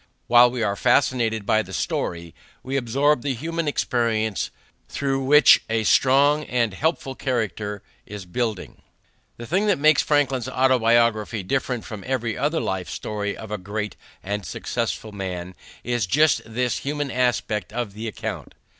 [0.25, 4.49] While we are fascinated by the story, we absorb the human experience
[4.89, 8.81] through which a strong and helpful character is building.
[9.37, 13.95] The thing that makes Franklin's Autobiography different from every other life story of a great
[14.23, 15.53] and successful man
[15.83, 18.55] is just this human aspect of the account.